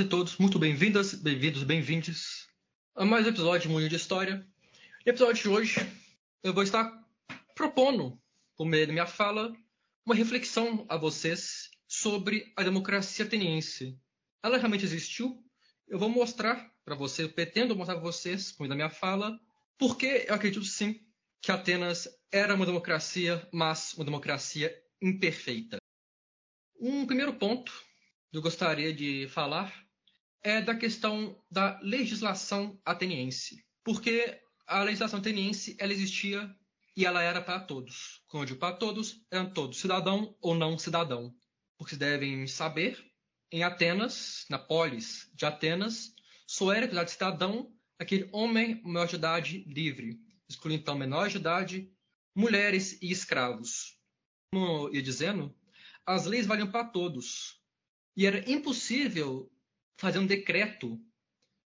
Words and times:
e 0.00 0.04
todos, 0.08 0.38
muito 0.38 0.58
bem-vindas, 0.58 1.12
bem-vindos, 1.12 1.62
bem-vindes 1.62 2.48
a 2.94 3.04
mais 3.04 3.26
um 3.26 3.28
episódio 3.28 3.68
de 3.68 3.68
Munho 3.68 3.86
de 3.86 3.96
História. 3.96 4.36
No 5.04 5.12
episódio 5.12 5.42
de 5.42 5.48
hoje, 5.50 5.92
eu 6.42 6.54
vou 6.54 6.62
estar 6.62 6.90
propondo, 7.54 8.18
por 8.56 8.64
meio 8.64 8.86
da 8.86 8.94
minha 8.94 9.06
fala, 9.06 9.54
uma 10.06 10.14
reflexão 10.14 10.86
a 10.88 10.96
vocês 10.96 11.68
sobre 11.86 12.50
a 12.56 12.62
democracia 12.62 13.26
ateniense. 13.26 13.94
Ela 14.42 14.56
realmente 14.56 14.86
existiu? 14.86 15.44
Eu 15.86 15.98
vou 15.98 16.08
mostrar 16.08 16.72
para 16.82 16.94
vocês, 16.94 17.28
eu 17.28 17.34
pretendo 17.34 17.76
mostrar 17.76 17.96
para 17.96 18.04
vocês, 18.04 18.52
por 18.52 18.60
meio 18.62 18.70
da 18.70 18.76
minha 18.76 18.88
fala, 18.88 19.38
porque 19.76 20.24
eu 20.26 20.34
acredito 20.34 20.64
sim 20.64 20.98
que 21.42 21.52
Atenas 21.52 22.08
era 22.32 22.54
uma 22.54 22.64
democracia, 22.64 23.46
mas 23.52 23.92
uma 23.92 24.06
democracia 24.06 24.74
imperfeita. 25.02 25.76
Um 26.80 27.04
primeiro 27.04 27.34
ponto 27.34 27.70
que 28.30 28.38
eu 28.38 28.42
gostaria 28.42 28.94
de 28.94 29.28
falar 29.28 29.89
é 30.42 30.60
da 30.60 30.74
questão 30.74 31.38
da 31.50 31.78
legislação 31.80 32.80
ateniense. 32.84 33.64
Porque 33.84 34.40
a 34.66 34.82
legislação 34.82 35.18
ateniense 35.18 35.76
ela 35.78 35.92
existia 35.92 36.54
e 36.96 37.04
ela 37.04 37.22
era 37.22 37.40
para 37.40 37.60
todos. 37.60 38.22
Quando 38.28 38.42
eu 38.42 38.46
digo 38.48 38.60
para 38.60 38.76
todos, 38.76 39.24
eram 39.30 39.52
todos, 39.52 39.78
cidadão 39.78 40.36
ou 40.40 40.54
não 40.54 40.78
cidadão. 40.78 41.34
Porque 41.78 41.96
devem 41.96 42.46
saber, 42.46 42.98
em 43.50 43.62
Atenas, 43.62 44.44
na 44.50 44.58
polis 44.58 45.30
de 45.34 45.46
Atenas, 45.46 46.14
só 46.46 46.72
era 46.72 46.82
considerado 46.82 47.08
cidadão 47.08 47.72
aquele 47.98 48.28
homem 48.32 48.80
maior 48.82 49.06
de 49.06 49.16
idade 49.16 49.64
livre, 49.66 50.18
excluindo 50.48 50.80
então 50.80 50.96
menores 50.96 51.32
de 51.32 51.38
idade, 51.38 51.92
mulheres 52.34 52.98
e 53.00 53.10
escravos. 53.10 53.98
Como 54.52 54.88
eu 54.88 54.94
ia 54.94 55.02
dizendo, 55.02 55.54
as 56.04 56.26
leis 56.26 56.46
valiam 56.46 56.70
para 56.70 56.84
todos, 56.84 57.60
e 58.16 58.26
era 58.26 58.50
impossível 58.50 59.50
fazer 60.00 60.18
um 60.18 60.26
decreto 60.26 60.98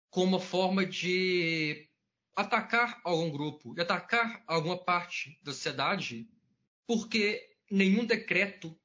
como 0.09 0.37
uma 0.37 0.39
forma 0.39 0.85
de 0.85 1.89
atacar 2.33 3.01
algum 3.03 3.29
grupo, 3.29 3.73
de 3.75 3.81
atacar 3.81 4.41
alguma 4.47 4.81
parte 4.81 5.37
da 5.43 5.51
sociedade, 5.51 6.29
porque 6.87 7.57
nenhum 7.69 8.05
decreto 8.05 8.79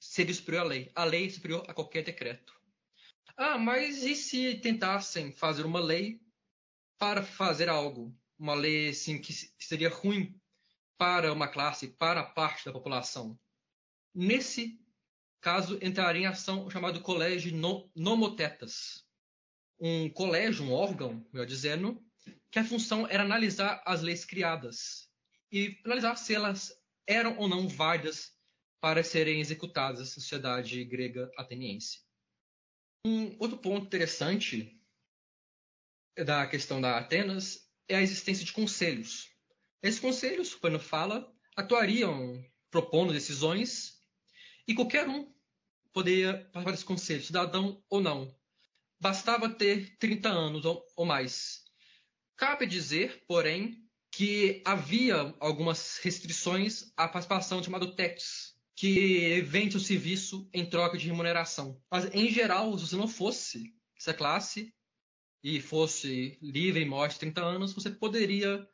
seria 0.00 0.34
superior 0.34 0.62
à 0.62 0.68
lei. 0.68 0.92
A 0.96 1.04
lei 1.04 1.26
é 1.26 1.30
superior 1.30 1.64
a 1.68 1.72
qualquer 1.72 2.02
decreto. 2.02 2.52
Ah, 3.36 3.56
mas 3.56 4.02
e 4.02 4.16
se 4.16 4.56
tentassem 4.56 5.32
fazer 5.32 5.64
uma 5.64 5.80
lei 5.80 6.20
para 6.98 7.22
fazer 7.22 7.68
algo? 7.68 8.12
Uma 8.36 8.54
lei 8.54 8.88
assim, 8.88 9.20
que 9.20 9.32
seria 9.58 9.88
ruim 9.88 10.36
para 10.98 11.32
uma 11.32 11.46
classe, 11.46 11.86
para 11.86 12.20
a 12.22 12.26
parte 12.26 12.64
da 12.64 12.72
população. 12.72 13.38
Nesse 14.12 14.80
caso 15.40 15.78
entraria 15.82 16.22
em 16.22 16.26
ação 16.26 16.66
o 16.66 16.70
chamado 16.70 17.00
colégio 17.00 17.52
nomotetas. 17.94 19.04
Um 19.80 20.10
colégio, 20.10 20.64
um 20.64 20.72
órgão, 20.72 21.26
melhor 21.32 21.46
dizendo, 21.46 22.02
que 22.50 22.58
a 22.58 22.64
função 22.64 23.06
era 23.08 23.22
analisar 23.22 23.82
as 23.86 24.02
leis 24.02 24.24
criadas 24.24 25.08
e 25.50 25.80
analisar 25.84 26.16
se 26.16 26.34
elas 26.34 26.72
eram 27.06 27.36
ou 27.38 27.48
não 27.48 27.68
válidas 27.68 28.32
para 28.80 29.02
serem 29.02 29.40
executadas 29.40 30.00
na 30.00 30.06
sociedade 30.06 30.84
grega 30.84 31.30
ateniense. 31.36 32.00
Um 33.06 33.36
outro 33.38 33.58
ponto 33.58 33.86
interessante 33.86 34.78
da 36.16 36.46
questão 36.46 36.80
da 36.80 36.98
Atenas 36.98 37.68
é 37.88 37.96
a 37.96 38.02
existência 38.02 38.44
de 38.44 38.52
conselhos. 38.52 39.30
Esses 39.82 40.00
conselhos, 40.00 40.54
quando 40.54 40.78
fala, 40.78 41.32
atuariam 41.56 42.44
propondo 42.70 43.12
decisões 43.12 44.00
e 44.66 44.74
qualquer 44.74 45.08
um 45.08 45.32
poderia 45.92 46.34
participar 46.52 46.70
desse 46.72 46.84
conselho, 46.84 47.22
cidadão 47.22 47.82
ou 47.88 48.00
não. 48.00 48.34
Bastava 48.98 49.48
ter 49.48 49.96
30 49.98 50.28
anos 50.28 50.64
ou 50.64 51.06
mais. 51.06 51.62
Cabe 52.36 52.66
dizer, 52.66 53.24
porém, 53.26 53.86
que 54.10 54.62
havia 54.64 55.34
algumas 55.38 55.98
restrições 55.98 56.92
à 56.96 57.06
participação 57.06 57.62
chamado 57.62 57.94
TEX, 57.94 58.54
que 58.74 59.40
vende 59.42 59.76
o 59.76 59.80
serviço 59.80 60.48
em 60.52 60.68
troca 60.68 60.98
de 60.98 61.06
remuneração. 61.06 61.80
Mas, 61.90 62.12
em 62.14 62.30
geral, 62.30 62.76
se 62.78 62.88
você 62.88 62.96
não 62.96 63.08
fosse 63.08 63.74
essa 63.96 64.12
classe 64.12 64.74
e 65.42 65.60
fosse 65.60 66.38
livre 66.42 66.82
e 66.82 66.86
morte 66.86 67.18
30 67.18 67.42
anos, 67.42 67.72
você 67.72 67.90
poderia 67.90 68.66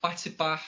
participar 0.00 0.66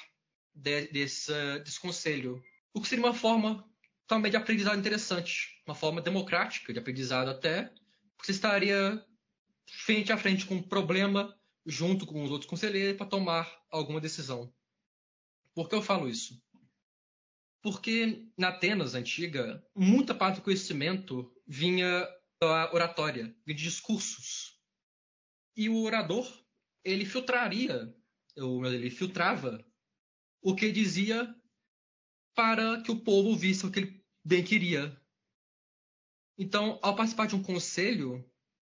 de, 0.54 0.88
desse, 0.88 1.32
desse 1.60 1.80
conselho. 1.80 2.42
O 2.74 2.80
que 2.80 2.88
seria 2.88 3.04
uma 3.04 3.14
forma 3.14 3.66
também 4.06 4.30
de 4.30 4.36
aprendizado 4.36 4.78
interessante, 4.78 5.62
uma 5.66 5.74
forma 5.74 6.00
democrática 6.00 6.72
de 6.72 6.78
aprendizado 6.78 7.28
até, 7.28 7.72
porque 8.16 8.26
você 8.26 8.32
estaria 8.32 9.04
frente 9.66 10.12
a 10.12 10.18
frente 10.18 10.46
com 10.46 10.56
um 10.56 10.62
problema 10.62 11.36
junto 11.64 12.06
com 12.06 12.22
os 12.22 12.30
outros 12.30 12.48
conselheiros 12.48 12.96
para 12.96 13.06
tomar 13.06 13.50
alguma 13.70 14.00
decisão. 14.00 14.52
Por 15.54 15.68
que 15.68 15.74
eu 15.74 15.82
falo 15.82 16.08
isso? 16.08 16.42
Porque 17.62 18.26
na 18.36 18.48
Atenas 18.48 18.94
antiga, 18.94 19.64
muita 19.74 20.14
parte 20.14 20.36
do 20.36 20.42
conhecimento 20.42 21.32
vinha 21.46 22.08
da 22.40 22.72
oratória, 22.72 23.34
vinha 23.46 23.56
de 23.56 23.62
discursos. 23.62 24.58
E 25.56 25.68
o 25.68 25.82
orador, 25.82 26.26
ele 26.82 27.04
filtraria, 27.04 27.94
ele 28.36 28.90
filtrava 28.90 29.64
o 30.40 30.56
que 30.56 30.72
dizia 30.72 31.32
para 32.34 32.82
que 32.82 32.90
o 32.90 33.00
povo 33.00 33.36
visse 33.36 33.66
o 33.66 33.70
que 33.70 33.80
ele 33.80 34.04
bem 34.24 34.44
queria. 34.44 35.00
Então, 36.38 36.78
ao 36.82 36.96
participar 36.96 37.26
de 37.26 37.36
um 37.36 37.42
conselho, 37.42 38.24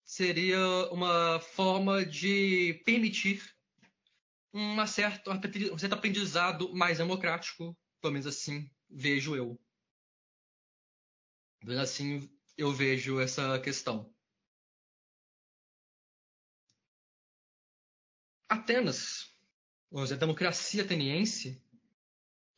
seria 0.05 0.59
uma 0.93 1.41
forma 1.41 2.05
de 2.05 2.75
permitir 2.85 3.43
uma 4.53 4.87
certa, 4.87 5.31
um 5.31 5.79
certo 5.79 5.93
aprendizado 5.93 6.73
mais 6.75 6.99
democrático, 6.99 7.77
pelo 8.01 8.13
menos 8.13 8.27
assim 8.27 8.71
vejo 8.89 9.35
eu. 9.35 9.59
Pelo 11.61 11.73
menos 11.73 11.91
assim 11.91 12.31
eu 12.57 12.73
vejo 12.73 13.21
essa 13.21 13.59
questão. 13.61 14.15
Atenas, 18.49 19.37
a 19.93 20.15
democracia 20.15 20.85
ateniense, 20.85 21.61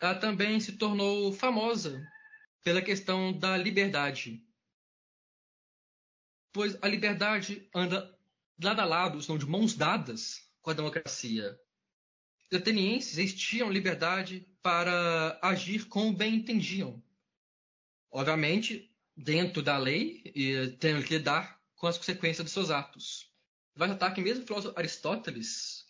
ela 0.00 0.14
também 0.14 0.60
se 0.60 0.72
tornou 0.72 1.32
famosa 1.32 2.06
pela 2.62 2.82
questão 2.82 3.32
da 3.32 3.56
liberdade. 3.56 4.44
Pois 6.52 6.76
a 6.82 6.88
liberdade 6.88 7.68
anda 7.74 8.16
lado 8.62 8.80
a 8.80 8.84
lado, 8.84 9.18
estão 9.18 9.38
de 9.38 9.46
mãos 9.46 9.74
dadas 9.74 10.42
com 10.60 10.70
a 10.70 10.74
democracia. 10.74 11.58
Os 12.50 12.58
atenienses 12.58 13.34
tinham 13.34 13.70
liberdade 13.70 14.48
para 14.62 15.38
agir 15.42 15.86
como 15.86 16.12
bem 16.12 16.36
entendiam. 16.36 17.02
Obviamente, 18.10 18.90
dentro 19.16 19.62
da 19.62 19.76
lei 19.76 20.22
e 20.34 20.68
tendo 20.78 21.04
que 21.04 21.18
lidar 21.18 21.60
com 21.76 21.86
as 21.86 21.98
consequências 21.98 22.44
dos 22.44 22.52
seus 22.52 22.70
atos. 22.70 23.30
Vai 23.74 23.88
notar 23.88 24.12
que 24.14 24.20
mesmo 24.20 24.42
o 24.42 24.46
filósofo 24.46 24.78
Aristóteles, 24.78 25.84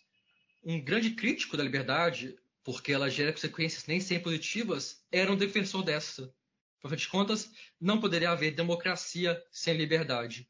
um 0.63 0.79
grande 0.83 1.11
crítico 1.11 1.57
da 1.57 1.63
liberdade, 1.63 2.37
porque 2.71 2.91
ela 2.91 3.09
gera 3.09 3.33
consequências 3.33 3.87
nem 3.87 3.99
sempre 3.99 4.25
positivas, 4.25 5.03
era 5.11 5.31
um 5.31 5.35
defensor 5.35 5.81
dessa. 5.81 6.31
Por 6.79 6.95
de 6.95 7.07
contas, 7.07 7.49
não 7.81 7.99
poderia 7.99 8.29
haver 8.29 8.51
democracia 8.51 9.43
sem 9.51 9.75
liberdade. 9.75 10.47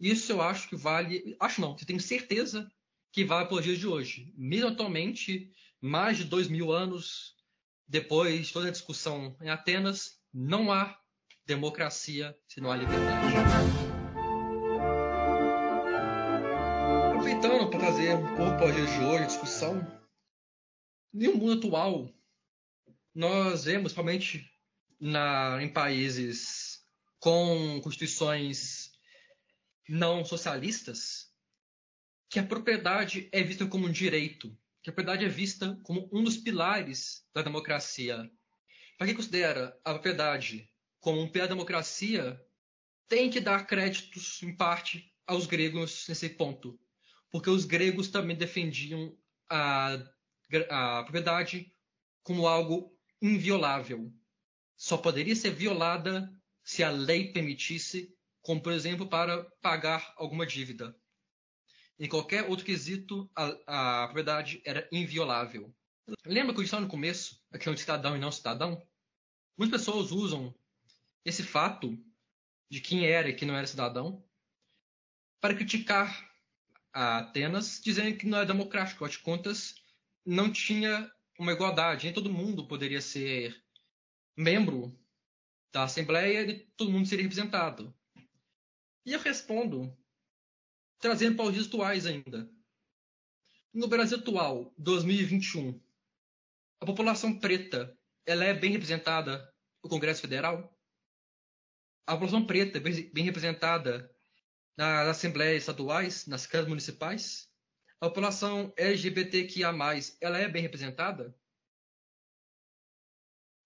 Isso 0.00 0.32
eu 0.32 0.42
acho 0.42 0.68
que 0.68 0.74
vale. 0.74 1.36
Acho 1.38 1.60
não, 1.60 1.76
eu 1.78 1.86
tenho 1.86 2.00
certeza 2.00 2.68
que 3.12 3.24
vale 3.24 3.46
para 3.46 3.58
os 3.58 3.62
dias 3.62 3.78
de 3.78 3.86
hoje. 3.86 4.34
Mesmo 4.36 4.66
atualmente, 4.66 5.52
mais 5.80 6.18
de 6.18 6.24
dois 6.24 6.48
mil 6.48 6.72
anos 6.72 7.36
depois 7.86 8.48
de 8.48 8.52
toda 8.52 8.66
a 8.66 8.72
discussão 8.72 9.36
em 9.40 9.48
Atenas, 9.48 10.18
não 10.34 10.72
há 10.72 10.98
democracia 11.46 12.36
se 12.48 12.60
não 12.60 12.72
há 12.72 12.76
liberdade. 12.76 13.32
Aproveitando 17.10 17.70
para 17.70 17.78
trazer 17.78 18.16
um 18.16 18.34
pouco 18.34 18.56
para 18.56 18.66
os 18.66 18.74
dias 18.74 18.90
de 18.90 19.04
hoje 19.04 19.22
a 19.22 19.26
discussão, 19.26 19.99
no 21.12 21.34
mundo 21.34 21.52
atual, 21.52 22.12
nós 23.14 23.64
vemos, 23.64 23.92
principalmente 23.92 24.50
na, 24.98 25.58
em 25.62 25.72
países 25.72 26.82
com 27.18 27.80
constituições 27.82 28.90
não 29.88 30.24
socialistas, 30.24 31.30
que 32.28 32.38
a 32.38 32.46
propriedade 32.46 33.28
é 33.32 33.42
vista 33.42 33.66
como 33.66 33.86
um 33.86 33.92
direito, 33.92 34.56
que 34.82 34.90
a 34.90 34.92
propriedade 34.92 35.24
é 35.24 35.28
vista 35.28 35.78
como 35.82 36.08
um 36.12 36.22
dos 36.22 36.36
pilares 36.36 37.26
da 37.34 37.42
democracia. 37.42 38.30
Para 38.96 39.06
quem 39.08 39.16
considera 39.16 39.78
a 39.84 39.92
propriedade 39.92 40.70
como 41.00 41.20
um 41.20 41.28
pilar 41.28 41.48
da 41.48 41.54
democracia, 41.54 42.40
tem 43.08 43.28
que 43.28 43.40
dar 43.40 43.66
créditos, 43.66 44.40
em 44.42 44.54
parte, 44.54 45.12
aos 45.26 45.46
gregos 45.46 46.06
nesse 46.08 46.28
ponto. 46.28 46.78
Porque 47.30 47.50
os 47.50 47.64
gregos 47.64 48.08
também 48.08 48.36
defendiam 48.36 49.16
a 49.48 49.98
a 50.70 51.02
propriedade 51.02 51.72
como 52.22 52.46
algo 52.46 52.96
inviolável. 53.20 54.12
Só 54.76 54.96
poderia 54.96 55.36
ser 55.36 55.50
violada 55.50 56.32
se 56.62 56.82
a 56.82 56.90
lei 56.90 57.32
permitisse 57.32 58.14
como 58.42 58.62
por 58.62 58.72
exemplo 58.72 59.06
para 59.06 59.44
pagar 59.60 60.14
alguma 60.16 60.46
dívida. 60.46 60.96
Em 61.98 62.08
qualquer 62.08 62.48
outro 62.48 62.64
quesito, 62.64 63.30
a, 63.36 64.02
a 64.02 64.04
propriedade 64.04 64.62
era 64.64 64.88
inviolável. 64.90 65.74
Lembra 66.24 66.54
que 66.54 66.60
eu 66.60 66.64
disse 66.64 66.76
no 66.76 66.88
começo 66.88 67.42
a 67.52 67.58
questão 67.58 67.74
de 67.74 67.80
cidadão 67.80 68.16
e 68.16 68.18
não 68.18 68.32
cidadão? 68.32 68.82
Muitas 69.56 69.80
pessoas 69.80 70.10
usam 70.10 70.54
esse 71.24 71.42
fato 71.42 72.02
de 72.70 72.80
quem 72.80 73.04
era 73.04 73.28
e 73.28 73.34
quem 73.34 73.46
não 73.46 73.54
era 73.54 73.66
cidadão 73.66 74.24
para 75.40 75.54
criticar 75.54 76.28
a 76.92 77.18
Atenas, 77.18 77.80
dizendo 77.82 78.16
que 78.16 78.26
não 78.26 78.38
era 78.38 78.46
democrático. 78.46 79.04
Afinal 79.04 79.10
de 79.10 79.18
contas, 79.18 79.74
não 80.24 80.52
tinha 80.52 81.10
uma 81.38 81.52
igualdade. 81.52 82.04
Nem 82.04 82.14
todo 82.14 82.32
mundo 82.32 82.66
poderia 82.66 83.00
ser 83.00 83.56
membro 84.36 84.98
da 85.72 85.84
Assembleia 85.84 86.42
e 86.42 86.58
todo 86.76 86.90
mundo 86.90 87.06
seria 87.06 87.22
representado. 87.22 87.94
E 89.04 89.12
eu 89.12 89.20
respondo, 89.20 89.96
trazendo 90.98 91.36
para 91.36 91.46
os 91.46 91.54
dias 91.54 91.66
atuais 91.66 92.06
ainda. 92.06 92.50
No 93.72 93.88
Brasil 93.88 94.18
atual, 94.18 94.74
2021, 94.76 95.80
a 96.80 96.86
população 96.86 97.38
preta 97.38 97.96
ela 98.26 98.44
é 98.44 98.52
bem 98.52 98.72
representada 98.72 99.52
no 99.82 99.88
Congresso 99.88 100.20
Federal? 100.20 100.76
A 102.06 102.12
população 102.12 102.46
preta 102.46 102.78
é 102.78 102.80
bem 102.80 103.24
representada 103.24 104.14
nas 104.76 105.08
assembleias 105.08 105.62
estaduais, 105.62 106.26
nas 106.26 106.46
câmaras 106.46 106.68
municipais? 106.68 107.49
A 108.00 108.08
população 108.08 108.72
LGBTQIA+, 108.78 109.72
ela 110.22 110.38
é 110.38 110.48
bem 110.48 110.62
representada? 110.62 111.36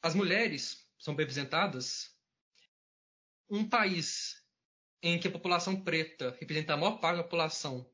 As 0.03 0.13
mulheres 0.13 0.85
são 0.99 1.15
bem 1.15 1.25
representadas? 1.25 2.19
Um 3.49 3.69
país 3.69 4.45
em 5.01 5.21
que 5.21 5.29
a 5.29 5.31
população 5.31 5.85
preta 5.85 6.37
representa 6.41 6.75
a 6.75 6.77
maior 6.77 6.99
parte 6.99 7.19
da 7.19 7.23
população, 7.23 7.89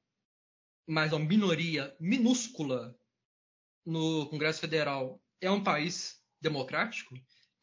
mas 0.87 1.13
uma 1.13 1.27
minoria 1.27 1.95
minúscula 2.01 2.99
no 3.85 4.27
Congresso 4.31 4.61
Federal, 4.61 5.23
é 5.43 5.51
um 5.51 5.63
país 5.63 6.25
democrático 6.41 7.15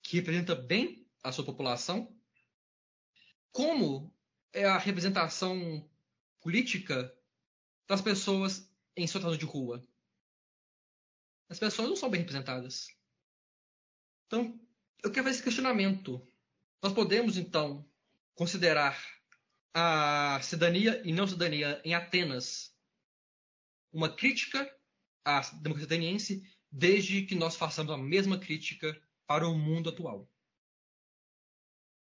que 0.04 0.18
representa 0.18 0.54
bem 0.54 1.10
a 1.24 1.32
sua 1.32 1.46
população? 1.46 2.16
Como 3.52 4.14
é 4.54 4.66
a 4.66 4.78
representação 4.78 5.90
política 6.42 7.12
das 7.88 8.02
pessoas 8.02 8.70
em 8.96 9.08
situação 9.08 9.38
de 9.38 9.46
rua. 9.46 9.86
As 11.50 11.60
pessoas 11.60 11.88
não 11.88 11.96
são 11.96 12.10
bem 12.10 12.22
representadas. 12.22 12.88
Então, 14.26 14.60
eu 15.04 15.12
quero 15.12 15.24
fazer 15.24 15.36
esse 15.36 15.44
questionamento. 15.44 16.28
Nós 16.84 16.94
podemos, 16.94 17.38
então, 17.38 17.90
considerar 18.36 19.02
a 19.74 20.40
cidadania 20.42 21.02
e 21.08 21.14
não 21.14 21.28
cidadania 21.28 21.82
em 21.86 21.94
Atenas 21.94 22.76
uma 23.94 24.14
crítica 24.14 24.70
à 25.24 25.42
democracia 25.62 25.86
ateniense, 25.86 26.44
desde 26.70 27.26
que 27.26 27.36
nós 27.36 27.56
façamos 27.56 27.94
a 27.94 27.98
mesma 27.98 28.38
crítica 28.38 29.00
para 29.26 29.48
o 29.48 29.58
mundo 29.58 29.90
atual. 29.90 30.30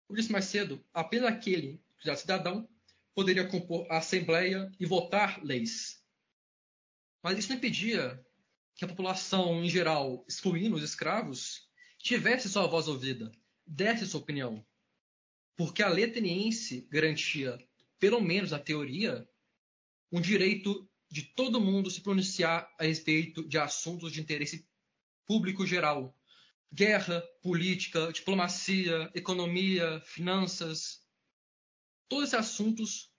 Por 0.06 0.18
isso, 0.18 0.32
mais 0.32 0.44
cedo, 0.46 0.84
apenas 0.92 1.30
aquele 1.30 1.82
já 1.98 2.14
cidadão, 2.16 2.68
poderia 3.14 3.46
compor 3.46 3.86
a 3.90 3.98
Assembleia 3.98 4.70
e 4.78 4.86
votar 4.86 5.42
leis. 5.44 6.02
Mas 7.22 7.38
isso 7.38 7.48
não 7.48 7.56
impedia 7.56 8.24
que 8.74 8.84
a 8.84 8.88
população 8.88 9.62
em 9.62 9.68
geral, 9.68 10.24
excluindo 10.28 10.76
os 10.76 10.82
escravos, 10.82 11.68
tivesse 11.98 12.48
sua 12.48 12.66
voz 12.66 12.88
ouvida, 12.88 13.30
desse 13.66 14.06
sua 14.06 14.20
opinião. 14.20 14.64
Porque 15.56 15.82
a 15.82 15.88
lei 15.88 16.04
ateniense 16.06 16.88
garantia, 16.90 17.58
pelo 17.98 18.20
menos 18.20 18.52
na 18.52 18.58
teoria, 18.58 19.28
um 20.10 20.20
direito 20.20 20.88
de 21.10 21.22
todo 21.22 21.60
mundo 21.60 21.90
se 21.90 22.00
pronunciar 22.00 22.72
a 22.78 22.84
respeito 22.84 23.46
de 23.46 23.58
assuntos 23.58 24.12
de 24.12 24.20
interesse 24.20 24.66
público 25.26 25.66
geral. 25.66 26.16
Guerra, 26.72 27.20
política, 27.42 28.12
diplomacia, 28.12 29.10
economia, 29.14 30.00
finanças, 30.06 30.99
todos 32.10 32.24
esses 32.24 32.34
assuntos, 32.34 33.10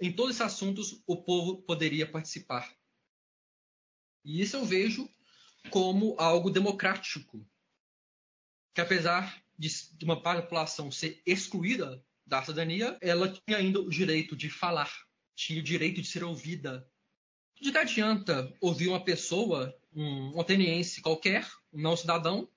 em 0.00 0.12
todos 0.12 0.36
esses 0.36 0.40
assuntos, 0.40 1.02
o 1.06 1.22
povo 1.22 1.60
poderia 1.62 2.10
participar. 2.10 2.72
E 4.24 4.40
isso 4.40 4.56
eu 4.56 4.64
vejo 4.64 5.10
como 5.70 6.14
algo 6.18 6.48
democrático, 6.48 7.44
que 8.72 8.80
apesar 8.80 9.42
de, 9.58 9.68
uma 10.04 10.22
parte 10.22 10.38
da 10.38 10.42
população 10.44 10.90
ser 10.90 11.20
excluída 11.26 12.02
da 12.24 12.40
cidadania, 12.40 12.96
ela 13.02 13.28
tinha 13.28 13.58
ainda 13.58 13.80
o 13.80 13.90
direito 13.90 14.36
de 14.36 14.48
falar, 14.48 14.90
tinha 15.34 15.60
o 15.60 15.64
direito 15.64 16.00
de 16.00 16.06
ser 16.06 16.22
ouvida. 16.22 16.88
De 17.60 17.72
que 17.72 17.76
adianta 17.76 18.56
ouvir 18.60 18.88
uma 18.88 19.04
pessoa, 19.04 19.76
um 19.92 20.40
ateniense 20.40 21.02
qualquer, 21.02 21.50
um 21.72 21.82
não 21.82 21.96
cidadão, 21.96 22.48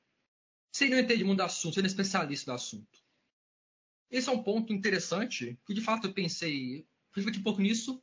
sem 0.72 0.90
não 0.90 1.00
entender 1.00 1.24
muito 1.24 1.40
do 1.40 1.44
assunto, 1.44 1.74
sem 1.74 1.86
especialista 1.86 2.52
do 2.52 2.56
assunto? 2.56 3.03
Esse 4.13 4.30
é 4.30 4.31
um 4.31 4.44
ponto 4.44 4.71
interessante, 4.71 5.60
que 5.65 5.74
de 5.74 5.81
fato 5.81 6.06
eu 6.06 6.13
pensei, 6.13 6.86
refleti 7.15 7.39
um 7.39 7.44
pouco 7.44 7.60
nisso, 7.60 8.00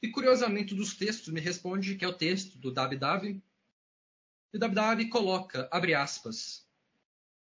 e 0.00 0.08
curiosamente 0.08 0.74
dos 0.74 0.94
textos 0.94 1.28
me 1.28 1.38
responde 1.38 1.96
que 1.96 2.04
é 2.04 2.08
o 2.08 2.16
texto 2.16 2.58
do 2.58 2.72
Davi 2.72 2.98
E 4.54 4.56
o 4.56 4.58
Davi 4.58 5.10
coloca, 5.10 5.68
abre 5.70 5.92
aspas, 5.92 6.66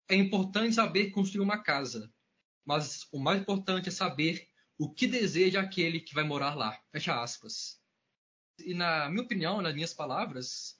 é 0.08 0.14
importante 0.14 0.76
saber 0.76 1.10
construir 1.10 1.42
uma 1.42 1.62
casa, 1.62 2.10
mas 2.64 3.06
o 3.12 3.18
mais 3.18 3.42
importante 3.42 3.90
é 3.90 3.92
saber 3.92 4.48
o 4.78 4.90
que 4.90 5.06
deseja 5.06 5.60
aquele 5.60 6.00
que 6.00 6.14
vai 6.14 6.24
morar 6.24 6.54
lá. 6.54 6.82
Fecha 6.90 7.22
aspas. 7.22 7.82
E 8.58 8.72
na 8.72 9.10
minha 9.10 9.24
opinião, 9.24 9.60
nas 9.60 9.74
minhas 9.74 9.92
palavras, 9.92 10.74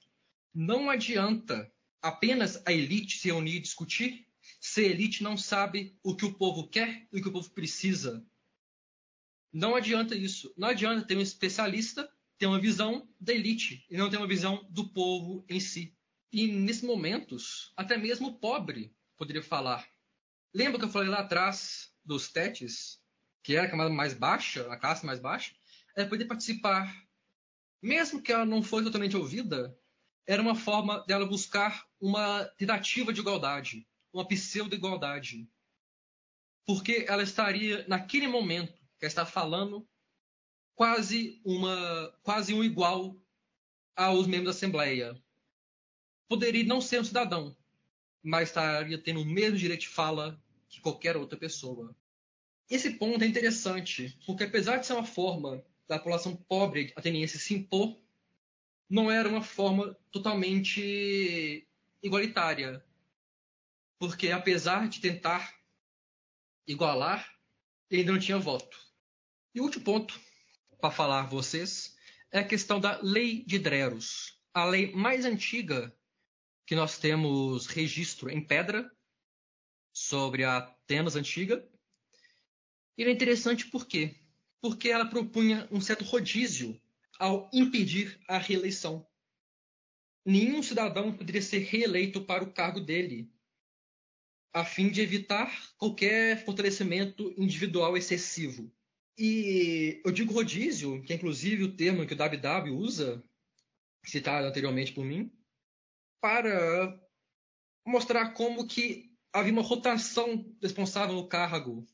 não 0.51 0.89
adianta 0.89 1.71
apenas 2.01 2.63
a 2.65 2.73
elite 2.73 3.19
se 3.19 3.27
reunir 3.27 3.57
e 3.57 3.61
discutir 3.61 4.27
se 4.61 4.81
a 4.81 4.87
elite 4.89 5.23
não 5.23 5.35
sabe 5.35 5.97
o 6.03 6.15
que 6.15 6.23
o 6.23 6.33
povo 6.35 6.67
quer 6.67 7.07
e 7.11 7.19
o 7.19 7.21
que 7.21 7.27
o 7.27 7.31
povo 7.31 7.49
precisa. 7.49 8.23
Não 9.51 9.75
adianta 9.75 10.15
isso. 10.15 10.53
Não 10.55 10.67
adianta 10.67 11.05
ter 11.05 11.17
um 11.17 11.21
especialista 11.21 12.07
ter 12.37 12.45
uma 12.45 12.59
visão 12.59 13.07
da 13.19 13.33
elite 13.33 13.85
e 13.89 13.97
não 13.97 14.09
ter 14.09 14.17
uma 14.17 14.27
visão 14.27 14.65
do 14.69 14.89
povo 14.89 15.43
em 15.49 15.59
si. 15.59 15.95
E 16.31 16.47
nesses 16.47 16.83
momentos, 16.83 17.73
até 17.75 17.97
mesmo 17.97 18.29
o 18.29 18.39
pobre 18.39 18.95
poderia 19.17 19.43
falar. 19.43 19.87
Lembra 20.53 20.79
que 20.79 20.85
eu 20.85 20.89
falei 20.89 21.09
lá 21.09 21.19
atrás 21.19 21.91
dos 22.03 22.31
tetes, 22.31 22.99
que 23.43 23.55
era 23.55 23.67
a 23.67 23.69
camada 23.69 23.89
mais 23.89 24.13
baixa, 24.13 24.71
a 24.71 24.77
classe 24.77 25.05
mais 25.05 25.19
baixa? 25.19 25.53
Ela 25.95 26.07
poder 26.07 26.25
participar. 26.25 26.95
Mesmo 27.81 28.21
que 28.21 28.31
ela 28.31 28.45
não 28.45 28.63
fosse 28.63 28.85
totalmente 28.85 29.17
ouvida, 29.17 29.77
era 30.25 30.41
uma 30.41 30.55
forma 30.55 31.03
dela 31.05 31.25
buscar 31.25 31.87
uma 31.99 32.45
tentativa 32.57 33.11
de 33.11 33.21
igualdade 33.21 33.87
uma 34.13 34.27
pseudo-igualdade. 34.27 35.47
Porque 36.65 37.05
ela 37.07 37.23
estaria, 37.23 37.85
naquele 37.87 38.27
momento, 38.27 38.73
que 38.73 39.05
ela 39.05 39.07
está 39.07 39.25
falando, 39.25 39.87
quase, 40.75 41.41
uma, 41.43 42.19
quase 42.23 42.53
um 42.53 42.63
igual 42.63 43.19
aos 43.95 44.27
membros 44.27 44.45
da 44.45 44.57
Assembleia. 44.57 45.21
Poderia 46.27 46.63
não 46.63 46.81
ser 46.81 47.01
um 47.01 47.03
cidadão, 47.03 47.55
mas 48.23 48.49
estaria 48.49 48.97
tendo 48.97 49.21
o 49.21 49.25
mesmo 49.25 49.57
direito 49.57 49.81
de 49.81 49.89
fala 49.89 50.41
que 50.69 50.79
qualquer 50.79 51.17
outra 51.17 51.37
pessoa. 51.37 51.95
Esse 52.69 52.91
ponto 52.91 53.23
é 53.23 53.27
interessante, 53.27 54.17
porque 54.25 54.45
apesar 54.45 54.77
de 54.77 54.85
ser 54.85 54.93
uma 54.93 55.05
forma 55.05 55.63
da 55.87 55.97
população 55.97 56.35
pobre 56.35 56.93
ateniense 56.95 57.37
se 57.37 57.53
impor, 57.53 57.99
não 58.89 59.11
era 59.11 59.27
uma 59.27 59.41
forma 59.41 59.97
totalmente 60.09 61.67
igualitária 62.01 62.83
porque 64.01 64.31
apesar 64.31 64.89
de 64.89 64.99
tentar 64.99 65.55
igualar, 66.65 67.31
ele 67.87 68.11
não 68.11 68.17
tinha 68.17 68.39
voto. 68.39 68.75
E 69.53 69.61
o 69.61 69.63
último 69.63 69.85
ponto 69.85 70.19
para 70.79 70.89
falar 70.89 71.27
vocês 71.27 71.95
é 72.31 72.39
a 72.39 72.43
questão 72.43 72.79
da 72.79 72.99
Lei 73.03 73.45
de 73.45 73.59
Dreros, 73.59 74.41
a 74.55 74.65
lei 74.65 74.91
mais 74.91 75.23
antiga 75.23 75.95
que 76.65 76.73
nós 76.73 76.97
temos 76.97 77.67
registro 77.67 78.31
em 78.31 78.43
pedra 78.43 78.91
sobre 79.93 80.45
a 80.45 80.57
Atenas 80.57 81.15
antiga. 81.15 81.63
E 82.97 83.03
é 83.03 83.11
interessante 83.11 83.67
por 83.67 83.85
quê? 83.85 84.19
Porque 84.59 84.89
ela 84.89 85.05
propunha 85.05 85.67
um 85.69 85.79
certo 85.79 86.03
rodízio 86.03 86.81
ao 87.19 87.47
impedir 87.53 88.19
a 88.27 88.39
reeleição. 88.39 89.07
Nenhum 90.25 90.63
cidadão 90.63 91.15
poderia 91.15 91.41
ser 91.43 91.59
reeleito 91.59 92.25
para 92.25 92.43
o 92.43 92.51
cargo 92.51 92.79
dele, 92.79 93.31
a 94.53 94.65
fim 94.65 94.89
de 94.89 95.01
evitar 95.01 95.51
qualquer 95.77 96.43
fortalecimento 96.43 97.33
individual 97.37 97.95
excessivo. 97.95 98.71
E 99.17 100.01
eu 100.05 100.11
digo 100.11 100.33
rodízio, 100.33 101.01
que 101.03 101.13
é 101.13 101.15
inclusive 101.15 101.63
o 101.63 101.75
termo 101.75 102.05
que 102.05 102.13
o 102.13 102.17
WW 102.17 102.75
usa, 102.75 103.23
citado 104.05 104.47
anteriormente 104.47 104.93
por 104.93 105.05
mim, 105.05 105.31
para 106.19 106.99
mostrar 107.85 108.31
como 108.33 108.67
que 108.67 109.11
havia 109.33 109.51
uma 109.51 109.61
rotação 109.61 110.45
responsável 110.61 111.15
no 111.15 111.27
cargo, 111.27 111.85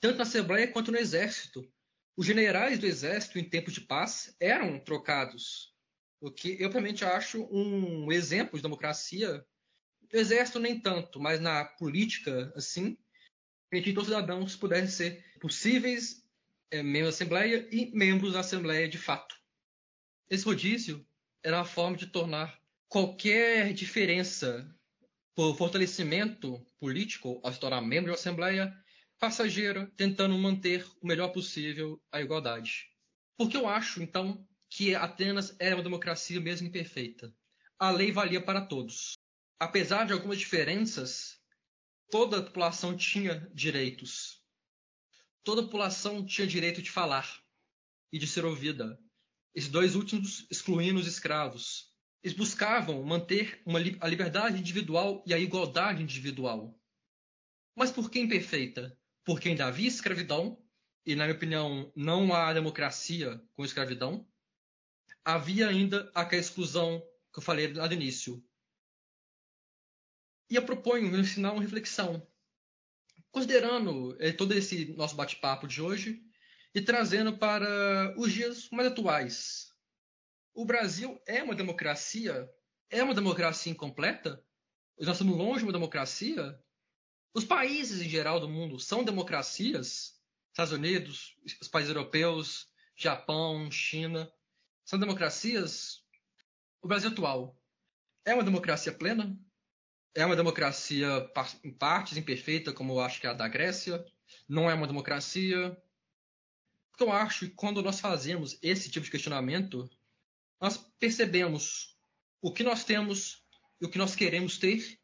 tanto 0.00 0.16
na 0.16 0.22
Assembleia 0.22 0.68
quanto 0.68 0.92
no 0.92 0.98
Exército. 0.98 1.68
Os 2.16 2.26
generais 2.26 2.78
do 2.78 2.86
Exército, 2.86 3.38
em 3.38 3.48
tempos 3.48 3.74
de 3.74 3.82
paz, 3.82 4.34
eram 4.40 4.78
trocados. 4.78 5.74
O 6.20 6.30
que 6.30 6.60
eu 6.60 6.70
realmente 6.70 7.04
acho 7.04 7.46
um 7.50 8.10
exemplo 8.10 8.56
de 8.56 8.62
democracia. 8.62 9.44
No 10.12 10.18
Exército, 10.18 10.58
nem 10.58 10.78
tanto, 10.78 11.20
mas 11.20 11.40
na 11.40 11.64
política, 11.64 12.52
assim, 12.56 12.96
que 13.70 13.92
todos 13.92 14.08
os 14.08 14.14
cidadãos 14.14 14.56
pudessem 14.56 14.88
ser 14.88 15.38
possíveis 15.40 16.24
é, 16.70 16.82
membros 16.82 17.04
da 17.04 17.16
Assembleia 17.16 17.68
e 17.70 17.90
membros 17.92 18.32
da 18.32 18.40
Assembleia 18.40 18.88
de 18.88 18.98
fato. 18.98 19.36
Esse 20.30 20.44
rodízio 20.44 21.06
era 21.42 21.58
uma 21.58 21.64
forma 21.64 21.96
de 21.96 22.06
tornar 22.06 22.60
qualquer 22.88 23.72
diferença 23.72 24.68
por 25.34 25.56
fortalecimento 25.56 26.64
político 26.80 27.40
ao 27.42 27.52
se 27.52 27.60
tornar 27.60 27.80
membro 27.80 28.10
da 28.10 28.14
Assembleia 28.14 28.74
passageira, 29.18 29.90
tentando 29.96 30.36
manter 30.38 30.84
o 31.00 31.06
melhor 31.06 31.28
possível 31.28 32.00
a 32.12 32.20
igualdade. 32.20 32.90
Porque 33.36 33.56
eu 33.56 33.68
acho, 33.68 34.02
então, 34.02 34.46
que 34.68 34.94
Atenas 34.94 35.54
era 35.58 35.76
uma 35.76 35.82
democracia 35.82 36.40
mesmo 36.40 36.68
imperfeita. 36.68 37.34
A 37.78 37.90
lei 37.90 38.10
valia 38.10 38.40
para 38.40 38.60
todos. 38.60 39.14
Apesar 39.58 40.04
de 40.04 40.12
algumas 40.12 40.38
diferenças, 40.38 41.40
toda 42.10 42.38
a 42.38 42.42
população 42.42 42.94
tinha 42.94 43.50
direitos. 43.54 44.42
Toda 45.42 45.62
a 45.62 45.64
população 45.64 46.26
tinha 46.26 46.46
direito 46.46 46.82
de 46.82 46.90
falar 46.90 47.42
e 48.12 48.18
de 48.18 48.26
ser 48.26 48.44
ouvida. 48.44 49.00
Esses 49.54 49.70
dois 49.70 49.94
últimos 49.94 50.46
excluindo 50.50 51.00
os 51.00 51.06
escravos. 51.06 51.90
Eles 52.22 52.36
buscavam 52.36 53.02
manter 53.02 53.62
uma, 53.64 53.78
a 53.78 54.08
liberdade 54.08 54.58
individual 54.58 55.24
e 55.26 55.32
a 55.32 55.38
igualdade 55.38 56.02
individual. 56.02 56.78
Mas 57.74 57.90
por 57.90 58.10
que 58.10 58.18
imperfeita? 58.18 58.98
Porque 59.24 59.48
ainda 59.48 59.66
havia 59.66 59.88
escravidão, 59.88 60.62
e, 61.06 61.14
na 61.14 61.24
minha 61.24 61.36
opinião, 61.36 61.92
não 61.94 62.34
há 62.34 62.52
democracia 62.52 63.40
com 63.54 63.64
escravidão. 63.64 64.28
Havia 65.24 65.68
ainda 65.68 66.10
aquela 66.14 66.40
exclusão 66.40 67.00
que 67.32 67.38
eu 67.38 67.42
falei 67.42 67.72
lá 67.72 67.86
do 67.86 67.94
início. 67.94 68.44
E 70.48 70.54
eu 70.54 70.64
proponho 70.64 71.10
no 71.10 71.24
final 71.24 71.54
uma 71.54 71.62
reflexão. 71.62 72.26
Considerando 73.30 74.16
eh, 74.20 74.32
todo 74.32 74.52
esse 74.52 74.94
nosso 74.94 75.16
bate-papo 75.16 75.66
de 75.66 75.82
hoje 75.82 76.22
e 76.74 76.80
trazendo 76.80 77.36
para 77.36 78.14
os 78.16 78.32
dias 78.32 78.70
mais 78.70 78.88
atuais, 78.88 79.72
o 80.54 80.64
Brasil 80.64 81.20
é 81.26 81.42
uma 81.42 81.54
democracia? 81.54 82.48
É 82.88 83.02
uma 83.02 83.14
democracia 83.14 83.72
incompleta? 83.72 84.42
Nós 84.98 85.16
estamos 85.16 85.36
longe 85.36 85.58
de 85.58 85.64
uma 85.64 85.72
democracia? 85.72 86.58
Os 87.34 87.44
países 87.44 88.00
em 88.00 88.08
geral 88.08 88.40
do 88.40 88.48
mundo 88.48 88.78
são 88.78 89.04
democracias? 89.04 90.18
Estados 90.50 90.72
Unidos, 90.72 91.36
os 91.60 91.68
países 91.68 91.94
europeus, 91.94 92.66
Japão, 92.96 93.70
China, 93.70 94.32
são 94.84 94.98
democracias? 94.98 96.02
O 96.80 96.88
Brasil 96.88 97.10
atual 97.10 97.60
é 98.24 98.32
uma 98.32 98.44
democracia 98.44 98.92
plena? 98.92 99.38
É 100.16 100.24
uma 100.24 100.34
democracia 100.34 101.30
em 101.62 101.70
partes 101.70 102.16
imperfeita, 102.16 102.72
como 102.72 102.94
eu 102.94 103.00
acho 103.00 103.20
que 103.20 103.26
é 103.26 103.30
a 103.30 103.34
da 103.34 103.46
Grécia? 103.46 104.02
Não 104.48 104.70
é 104.70 104.72
uma 104.72 104.86
democracia? 104.86 105.76
Porque 106.90 107.04
eu 107.04 107.12
acho 107.12 107.40
que 107.40 107.52
quando 107.54 107.82
nós 107.82 108.00
fazemos 108.00 108.58
esse 108.62 108.90
tipo 108.90 109.04
de 109.04 109.10
questionamento, 109.10 109.90
nós 110.58 110.78
percebemos 110.98 111.98
o 112.40 112.50
que 112.50 112.62
nós 112.62 112.82
temos 112.82 113.44
e 113.78 113.84
o 113.84 113.90
que 113.90 113.98
nós 113.98 114.16
queremos 114.16 114.56
ter. 114.56 114.98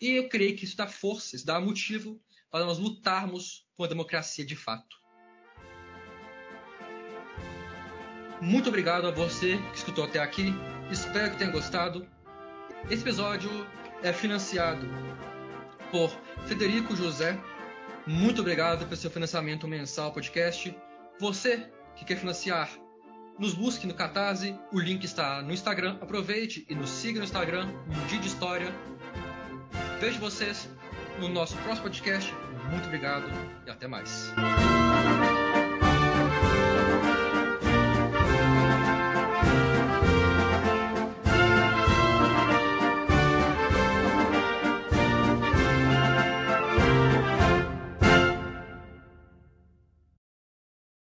E 0.00 0.10
eu 0.10 0.28
creio 0.28 0.56
que 0.56 0.64
isso 0.64 0.76
dá 0.76 0.86
força, 0.86 1.34
isso 1.34 1.44
dá 1.44 1.60
motivo 1.60 2.22
para 2.48 2.64
nós 2.64 2.78
lutarmos 2.78 3.66
por 3.74 3.82
uma 3.82 3.88
democracia 3.88 4.46
de 4.46 4.54
fato. 4.54 4.96
Muito 8.40 8.68
obrigado 8.68 9.08
a 9.08 9.10
você 9.10 9.58
que 9.72 9.78
escutou 9.78 10.04
até 10.04 10.20
aqui. 10.20 10.52
Espero 10.92 11.32
que 11.32 11.38
tenha 11.38 11.50
gostado. 11.50 12.08
Esse 12.88 13.02
episódio 13.02 13.50
é 14.02 14.12
financiado 14.12 14.86
por 15.90 16.10
Federico 16.46 16.94
José. 16.94 17.38
Muito 18.06 18.40
obrigado 18.40 18.84
pelo 18.84 18.96
seu 18.96 19.10
financiamento 19.10 19.66
mensal 19.68 20.12
podcast. 20.12 20.74
Você 21.20 21.68
que 21.96 22.04
quer 22.04 22.16
financiar 22.16 22.70
nos 23.38 23.54
busque 23.54 23.86
no 23.86 23.94
Catarse, 23.94 24.58
o 24.72 24.80
link 24.80 25.04
está 25.04 25.40
no 25.42 25.52
Instagram. 25.52 25.96
Aproveite 26.00 26.66
e 26.68 26.74
nos 26.74 26.90
siga 26.90 27.18
no 27.18 27.24
Instagram, 27.24 27.66
no 27.86 28.06
Dia 28.08 28.18
de 28.18 28.26
História. 28.26 28.74
Vejo 30.00 30.18
vocês 30.18 30.68
no 31.20 31.28
nosso 31.28 31.56
próximo 31.58 31.84
podcast. 31.84 32.32
Muito 32.70 32.86
obrigado 32.86 33.26
e 33.66 33.70
até 33.70 33.86
mais. 33.86 34.32